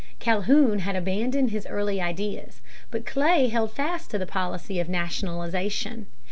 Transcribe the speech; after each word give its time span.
Calhoun 0.17 0.79
had 0.79 0.95
abandoned 0.95 1.51
his 1.51 1.67
early 1.67 2.01
ideas. 2.01 2.61
But 2.89 3.05
Clay 3.05 3.49
held 3.49 3.71
fast 3.71 4.09
to 4.09 4.17
the 4.17 4.25
policy 4.25 4.79
of 4.79 4.89
"nationalization." 4.89 6.07